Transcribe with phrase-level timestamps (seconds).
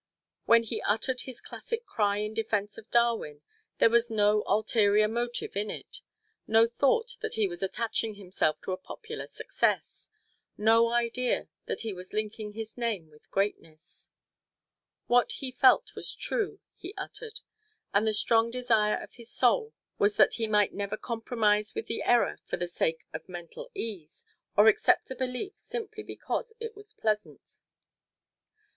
[0.45, 3.43] When he uttered his classic cry in defense of Darwin,
[3.77, 6.01] there was no ulterior motive in it;
[6.47, 10.09] no thought that he was attaching himself to a popular success;
[10.57, 14.09] no idea that he was linking his name with greatness.
[15.05, 17.41] What he felt was true, he uttered;
[17.93, 22.01] and the strongest desire of his soul was that he might never compromise with the
[22.01, 24.25] error for the sake of mental ease,
[24.57, 27.57] or accept a belief simply because it was pleasant.